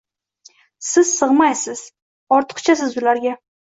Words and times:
Siz 0.87 1.11
sig’maysiz, 1.19 1.85
ortiqchasiz 2.39 2.97
ularga. 3.03 3.37